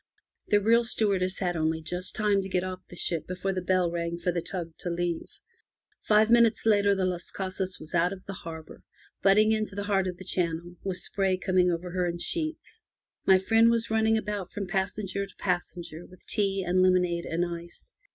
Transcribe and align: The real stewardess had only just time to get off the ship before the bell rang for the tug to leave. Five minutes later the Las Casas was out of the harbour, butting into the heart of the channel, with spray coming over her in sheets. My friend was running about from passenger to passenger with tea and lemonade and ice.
The 0.47 0.59
real 0.59 0.83
stewardess 0.83 1.37
had 1.37 1.55
only 1.55 1.79
just 1.79 2.15
time 2.15 2.41
to 2.41 2.49
get 2.49 2.63
off 2.63 2.87
the 2.87 2.95
ship 2.95 3.27
before 3.27 3.53
the 3.53 3.61
bell 3.61 3.91
rang 3.91 4.17
for 4.17 4.31
the 4.31 4.41
tug 4.41 4.73
to 4.79 4.89
leave. 4.89 5.27
Five 6.01 6.31
minutes 6.31 6.65
later 6.65 6.95
the 6.95 7.05
Las 7.05 7.29
Casas 7.29 7.77
was 7.79 7.93
out 7.93 8.11
of 8.11 8.25
the 8.25 8.33
harbour, 8.33 8.81
butting 9.21 9.51
into 9.51 9.75
the 9.75 9.83
heart 9.83 10.07
of 10.07 10.17
the 10.17 10.25
channel, 10.25 10.75
with 10.83 10.97
spray 10.97 11.37
coming 11.37 11.69
over 11.69 11.91
her 11.91 12.07
in 12.07 12.17
sheets. 12.17 12.81
My 13.27 13.37
friend 13.37 13.69
was 13.69 13.91
running 13.91 14.17
about 14.17 14.51
from 14.51 14.65
passenger 14.65 15.27
to 15.27 15.35
passenger 15.37 16.07
with 16.07 16.25
tea 16.25 16.63
and 16.63 16.81
lemonade 16.81 17.25
and 17.27 17.45
ice. 17.45 17.93